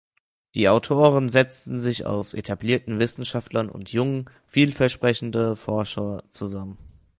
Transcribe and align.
Die 0.55 0.67
Autoren 0.67 1.29
setzten 1.29 1.79
sich 1.79 2.07
aus 2.07 2.33
etablierten 2.33 2.97
Wissenschaftlern 2.97 3.69
und 3.69 3.91
jungen, 3.93 4.31
viel 4.47 4.71
versprechende 4.73 5.55
Forscher 5.55 6.23
zusammen. 6.31 6.79